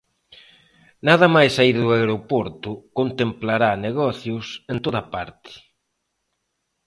[1.07, 5.51] Nada mais saír do aeroporto contemplará negocios en toda parte.